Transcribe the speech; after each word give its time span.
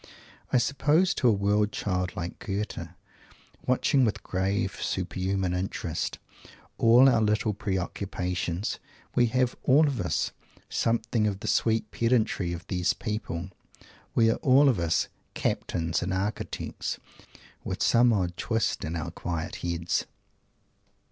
I 0.51 0.57
suppose 0.57 1.13
to 1.13 1.27
a 1.27 1.31
world 1.31 1.71
child 1.71 2.15
like 2.15 2.39
Goethe, 2.39 2.87
watching, 3.67 4.03
with 4.03 4.23
grave 4.23 4.81
super 4.81 5.19
human 5.19 5.53
interest, 5.53 6.17
all 6.79 7.07
our 7.07 7.21
little 7.21 7.53
pre 7.53 7.77
occupations, 7.77 8.79
we 9.13 9.27
have 9.27 9.55
all 9.61 9.85
of 9.85 9.99
us 10.01 10.31
something 10.69 11.27
of 11.27 11.41
the 11.41 11.47
sweet 11.47 11.91
pedantry 11.91 12.51
of 12.51 12.65
these 12.65 12.93
people 12.93 13.51
we 14.15 14.31
are 14.31 14.37
all 14.37 14.69
of 14.69 14.79
us 14.79 15.07
"Captains" 15.35 16.01
and 16.01 16.11
"Architects" 16.15 16.97
with 17.63 17.83
some 17.83 18.11
odd 18.11 18.35
twist 18.37 18.83
in 18.83 18.95
our 18.95 19.11
quiet 19.11 19.57
heads. 19.57 20.07